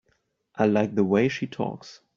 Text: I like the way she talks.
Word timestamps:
I 0.55 0.65
like 0.65 0.95
the 0.95 1.03
way 1.03 1.27
she 1.27 1.45
talks. 1.45 2.01